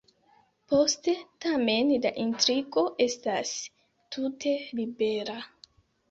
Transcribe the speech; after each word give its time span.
Poste, 0.71 1.13
tamen, 1.43 1.91
la 2.05 2.11
intrigo 2.23 2.85
estas 3.05 3.51
tute 4.15 4.55
libera. 4.79 5.37